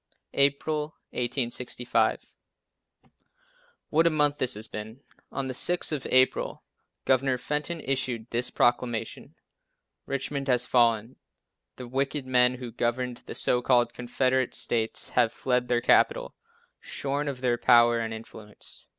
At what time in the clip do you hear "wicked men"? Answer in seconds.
11.87-12.55